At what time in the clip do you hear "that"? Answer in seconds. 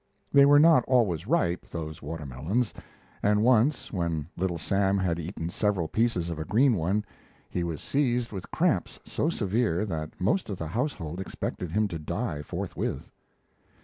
9.85-10.19